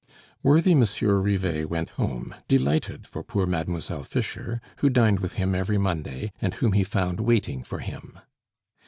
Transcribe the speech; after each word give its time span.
Worthy 0.41 0.73
Monsieur 0.73 1.19
Rivet 1.19 1.69
went 1.69 1.91
home, 1.91 2.33
delighted 2.47 3.05
for 3.05 3.21
poor 3.21 3.45
Mademoiselle 3.45 4.01
Fischer, 4.01 4.59
who 4.77 4.89
dined 4.89 5.19
with 5.19 5.33
him 5.33 5.53
every 5.53 5.77
Monday, 5.77 6.31
and 6.41 6.55
whom 6.55 6.71
he 6.71 6.83
found 6.83 7.19
waiting 7.19 7.61
for 7.63 7.77
him. 7.81 8.19